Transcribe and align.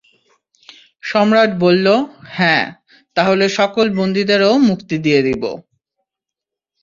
সম্রাট 1.03 1.51
বলল, 1.63 1.87
হ্যাঁ, 2.29 2.65
তাহলে 3.15 3.45
সকল 3.59 3.85
বন্দীদেরও 3.97 4.53
মুক্তি 4.69 4.95
দিয়ে 5.05 5.21
দিব। 5.27 5.43